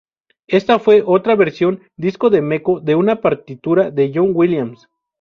[0.47, 4.89] Ésta fue otra versión disco de Meco de una partitura de John Williams.